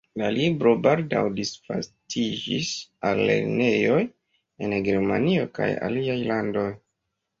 [0.19, 2.71] La libro baldaŭ disvastiĝis
[3.09, 4.01] al lernejoj
[4.69, 6.69] en Germanio kaj aliaj landoj.